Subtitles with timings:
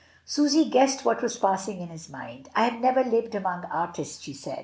[0.25, 2.49] Susy guessed what was passing in his mind.
[2.55, 4.57] "I have never lived among artists," she said.